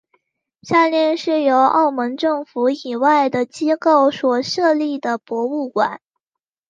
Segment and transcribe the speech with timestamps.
[0.63, 6.01] 下列是由澳门政府以外的机构所设立的博物馆。